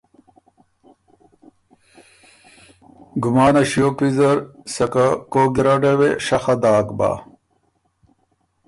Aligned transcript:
ګمانه 3.23 3.63
ݭیوک 3.69 3.95
ویزر 4.03 4.37
سکه 4.73 5.05
کوک 5.31 5.47
ګیرډه 5.55 5.93
وې 5.99 6.11
شخه 6.25 6.55
داک 6.61 6.87
بۀ 6.97 7.11